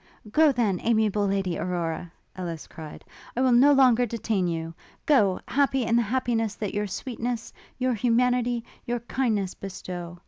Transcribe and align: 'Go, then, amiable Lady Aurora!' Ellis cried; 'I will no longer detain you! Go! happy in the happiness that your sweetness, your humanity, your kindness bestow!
'Go, 0.31 0.51
then, 0.51 0.79
amiable 0.81 1.27
Lady 1.27 1.59
Aurora!' 1.59 2.11
Ellis 2.35 2.65
cried; 2.65 3.05
'I 3.37 3.41
will 3.41 3.51
no 3.51 3.71
longer 3.71 4.07
detain 4.07 4.47
you! 4.47 4.73
Go! 5.05 5.39
happy 5.47 5.83
in 5.83 5.95
the 5.95 6.01
happiness 6.01 6.55
that 6.55 6.73
your 6.73 6.87
sweetness, 6.87 7.53
your 7.77 7.93
humanity, 7.93 8.63
your 8.87 9.01
kindness 9.01 9.53
bestow! 9.53 10.17